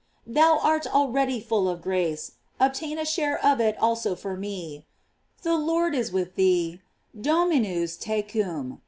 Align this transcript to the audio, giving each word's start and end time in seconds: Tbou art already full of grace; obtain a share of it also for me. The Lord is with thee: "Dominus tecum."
Tbou 0.27 0.57
art 0.65 0.87
already 0.87 1.39
full 1.39 1.69
of 1.69 1.83
grace; 1.83 2.31
obtain 2.59 2.97
a 2.97 3.05
share 3.05 3.37
of 3.45 3.61
it 3.61 3.77
also 3.77 4.15
for 4.15 4.35
me. 4.35 4.83
The 5.43 5.55
Lord 5.57 5.93
is 5.93 6.11
with 6.11 6.33
thee: 6.33 6.81
"Dominus 7.13 7.97
tecum." 7.97 8.79